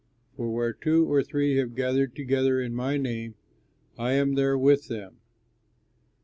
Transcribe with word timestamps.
For 0.35 0.51
where 0.51 0.73
two 0.73 1.05
or 1.05 1.21
three 1.21 1.57
have 1.57 1.75
gathered 1.75 2.15
together 2.15 2.59
in 2.59 2.73
my 2.73 2.97
name, 2.97 3.35
I 3.99 4.13
am 4.13 4.33
there 4.33 4.57
with 4.57 4.87
them." 4.87 5.17